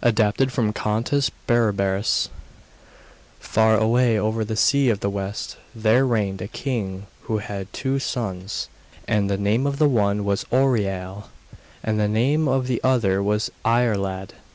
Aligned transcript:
[Adapted 0.00 0.50
from 0.50 0.72
Contes 0.72 1.30
Berberes.] 1.46 2.00
The 2.08 2.08
Story 2.08 2.24
of 2.24 2.28
Manus 2.30 2.30
Far 3.38 3.76
away 3.76 4.18
over 4.18 4.42
the 4.42 4.56
sea 4.56 4.88
of 4.88 5.00
the 5.00 5.10
West 5.10 5.58
there 5.74 6.06
reigned 6.06 6.40
a 6.40 6.48
king 6.48 7.04
who 7.24 7.36
had 7.36 7.70
two 7.74 7.98
sons; 7.98 8.70
and 9.06 9.28
the 9.28 9.36
name 9.36 9.66
of 9.66 9.76
the 9.78 9.86
one 9.90 10.24
was 10.24 10.44
Oireal, 10.50 11.24
and 11.82 12.00
the 12.00 12.08
name 12.08 12.48
of 12.48 12.66
the 12.66 12.80
other 12.82 13.22
was 13.22 13.50
Iarlaid. 13.62 14.30